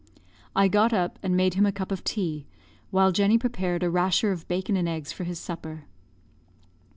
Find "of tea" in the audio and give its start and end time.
1.91-2.47